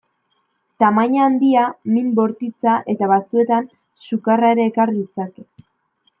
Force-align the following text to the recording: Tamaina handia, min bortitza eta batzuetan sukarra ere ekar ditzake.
Tamaina 0.83 1.19
handia, 1.25 1.65
min 1.97 2.07
bortitza 2.21 2.73
eta 2.95 3.11
batzuetan 3.13 3.69
sukarra 4.09 4.53
ere 4.57 4.69
ekar 4.73 4.97
ditzake. 4.99 5.49